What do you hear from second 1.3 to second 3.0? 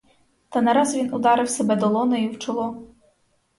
себе долонею в чоло.